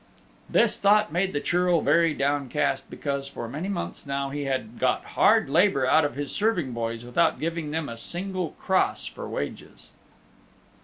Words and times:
This 0.49 0.79
thought 0.79 1.11
made 1.11 1.31
the 1.31 1.39
Churl 1.39 1.81
very 1.81 2.15
downcast, 2.15 2.89
because, 2.89 3.27
for 3.27 3.47
many 3.47 3.69
months 3.69 4.07
now, 4.07 4.31
he 4.31 4.45
had 4.45 4.79
got 4.79 5.05
hard 5.13 5.47
labor 5.47 5.85
out 5.85 6.03
of 6.03 6.15
his 6.15 6.33
serving 6.33 6.71
boys, 6.73 7.05
without 7.05 7.39
giving 7.39 7.69
them 7.69 7.87
a 7.87 7.97
single 7.97 8.49
cross 8.57 9.05
for 9.05 9.29
wages. 9.29 9.91